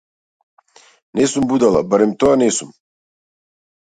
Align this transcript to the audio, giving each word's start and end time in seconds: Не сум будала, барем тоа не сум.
Не 1.19 1.25
сум 1.33 1.43
будала, 1.51 1.79
барем 1.91 2.11
тоа 2.21 2.35
не 2.43 2.47
сум. 2.57 2.71